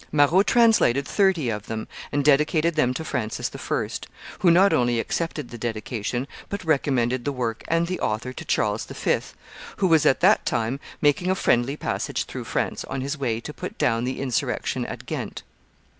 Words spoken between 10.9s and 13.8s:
making a friendly passage through France on his way to put